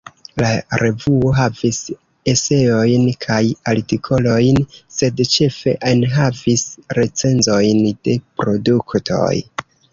La 0.41 0.47
revuo 0.81 1.33
havis 1.39 1.81
eseojn 2.33 3.05
kaj 3.27 3.39
artikolojn, 3.75 4.59
sed 4.97 5.23
ĉefe 5.37 5.77
enhavis 5.93 6.67
recenzojn 7.03 7.87
de 8.11 8.21
produktoj. 8.43 9.33